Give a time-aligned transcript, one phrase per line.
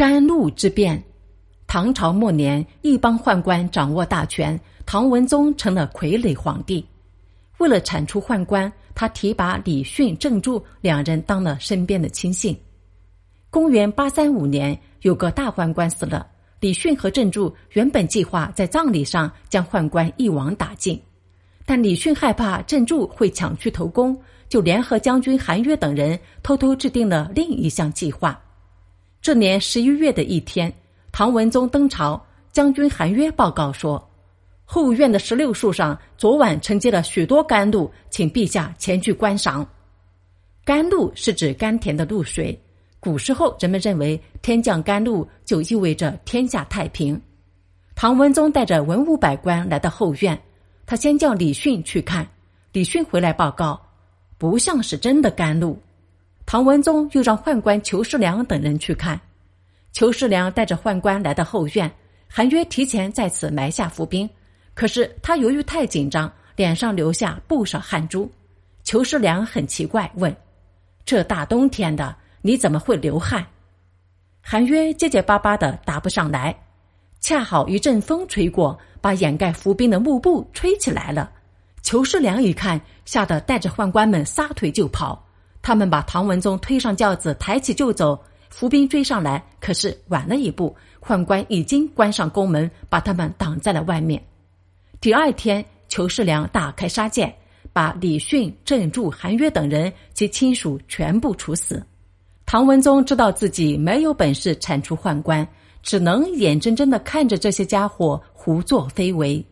[0.00, 0.98] 甘露之变。
[1.66, 6.82] 唐朝末年，一帮宦官掌握大权，唐文宗成了傀儡皇帝。
[7.58, 12.58] 为了铲除宦官，他提拔李训、郑注两人当了身边的亲信。
[13.50, 16.26] 公元八三五年，有个大宦官死了，
[16.60, 20.98] 李训和郑注原本计划在葬礼上将宦官一网打尽，
[21.66, 28.40] 但李训害怕郑注会抢去头功，就联合将军韩约等人偷偷制定了另一项计划。
[29.22, 30.72] 这年十一月的一天。
[31.12, 34.08] 唐文宗登朝，将军韩约报告说
[34.64, 39.66] ：“后院的石榴树上昨晚承接了许多甘露，请陛下前去观赏。”
[40.64, 42.58] 甘露是指甘甜的露水。
[42.98, 47.20] 古时候人们认为天降甘露就意味着天下太平。
[47.94, 50.40] 唐文宗带着文武百官来到后院，
[50.86, 52.26] 他先叫李训去看。
[52.72, 53.80] 李训回来报告，
[54.38, 55.78] 不像是真的甘露。
[56.50, 59.20] 唐文宗又让宦官裘世良等人去看。
[59.92, 61.88] 裘世良带着宦官来到后院，
[62.26, 64.28] 韩约提前在此埋下伏兵，
[64.74, 68.28] 可是他由于太紧张，脸上留下不少汗珠。
[68.82, 70.36] 裘世良很奇怪，问
[71.06, 73.46] ：“这大冬天的，你怎么会流汗？”
[74.42, 76.52] 韩约结结巴巴的答不上来。
[77.20, 81.30] 恰好一阵风吹过，把掩盖伏兵的幕布吹起来了。
[81.80, 85.24] 裘世良一看，吓得带着宦官们撒腿就跑。
[85.62, 88.18] 他们把唐文宗推上轿子，抬起就走。
[88.48, 94.20] 伏兵追上来，可是晚了一步，宦官已经关上宫门，把他们挡在了外面。
[95.00, 97.32] 第二天，裘世良大开杀戒，
[97.72, 101.80] 把李训、郑注、韩约等人及亲属全部处死。
[102.44, 105.46] 唐文宗知道自己没有本事铲除宦官，
[105.80, 109.44] 只能眼睁睁的看着这些家伙胡作非为。